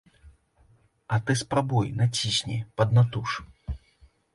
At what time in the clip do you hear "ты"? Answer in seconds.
1.27-1.37